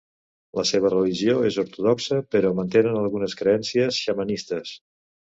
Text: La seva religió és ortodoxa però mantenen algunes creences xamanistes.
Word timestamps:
La 0.59 0.63
seva 0.67 0.89
religió 0.93 1.33
és 1.49 1.59
ortodoxa 1.63 2.17
però 2.35 2.51
mantenen 2.59 2.97
algunes 3.01 3.35
creences 3.43 3.99
xamanistes. 4.07 4.73